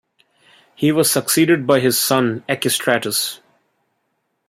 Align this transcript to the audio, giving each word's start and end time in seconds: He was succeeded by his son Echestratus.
He 0.73 0.91
was 0.91 1.11
succeeded 1.11 1.67
by 1.67 1.79
his 1.79 1.95
son 1.95 2.43
Echestratus. 2.49 3.39